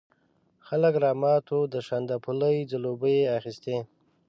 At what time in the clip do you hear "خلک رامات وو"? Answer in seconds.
0.67-1.71